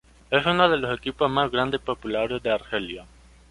[0.31, 3.05] Es uno de los equipos más grandes y populares de Argelia.